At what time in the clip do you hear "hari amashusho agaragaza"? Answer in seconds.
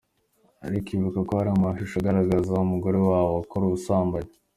1.39-2.63